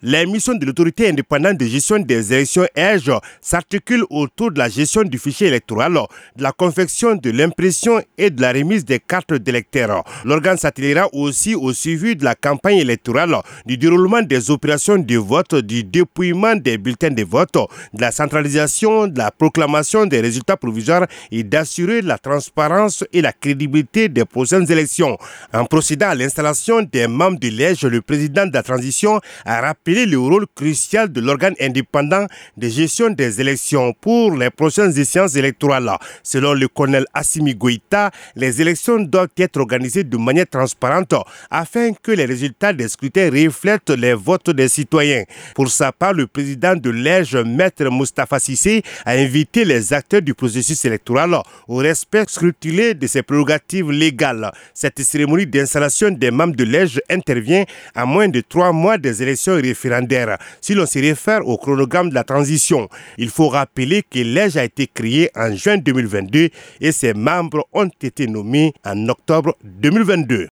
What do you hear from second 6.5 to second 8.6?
confection de l'impression et de la